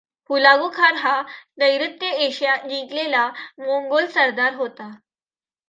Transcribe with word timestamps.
हुलागु 0.29 0.69
Khan 0.69 0.95
हा 0.97 1.11
नैऋत्य 1.59 2.09
Asia 2.27 2.55
जिंकलेला 2.65 3.27
मोंगोल 3.59 4.07
सरदार 4.17 4.53
होता. 4.55 4.91